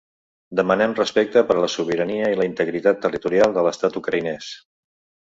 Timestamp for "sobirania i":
1.75-2.41